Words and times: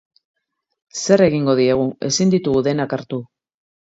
Zer 1.01 1.23
egingo 1.25 1.53
diegu, 1.59 1.85
ezin 2.09 2.33
ditugu 2.35 2.65
denak 2.69 2.95
hartu. 2.99 3.23